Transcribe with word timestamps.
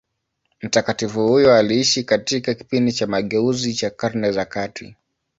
Mtakatifu 0.61 1.27
huyo 1.27 1.55
aliishi 1.55 2.03
katika 2.03 2.53
kipindi 2.53 2.93
cha 2.93 3.07
mageuzi 3.07 3.73
cha 3.73 3.89
Karne 3.89 4.31
za 4.31 4.45
kati. 4.45 4.95